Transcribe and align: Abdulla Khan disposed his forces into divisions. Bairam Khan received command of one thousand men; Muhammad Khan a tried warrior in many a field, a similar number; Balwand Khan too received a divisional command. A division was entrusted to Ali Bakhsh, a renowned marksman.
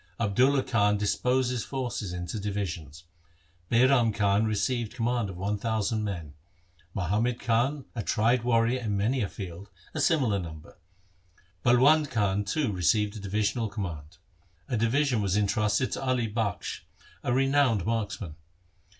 Abdulla 0.19 0.63
Khan 0.63 0.97
disposed 0.97 1.51
his 1.51 1.63
forces 1.63 2.11
into 2.11 2.39
divisions. 2.39 3.03
Bairam 3.69 4.11
Khan 4.11 4.45
received 4.45 4.95
command 4.95 5.29
of 5.29 5.37
one 5.37 5.59
thousand 5.59 6.03
men; 6.03 6.33
Muhammad 6.95 7.39
Khan 7.39 7.85
a 7.93 8.01
tried 8.01 8.43
warrior 8.43 8.79
in 8.79 8.97
many 8.97 9.21
a 9.21 9.29
field, 9.29 9.69
a 9.93 10.01
similar 10.01 10.39
number; 10.39 10.79
Balwand 11.63 12.09
Khan 12.09 12.43
too 12.43 12.71
received 12.71 13.15
a 13.15 13.19
divisional 13.19 13.69
command. 13.69 14.17
A 14.67 14.75
division 14.75 15.21
was 15.21 15.37
entrusted 15.37 15.91
to 15.91 16.01
Ali 16.03 16.27
Bakhsh, 16.27 16.79
a 17.21 17.31
renowned 17.31 17.85
marksman. 17.85 18.35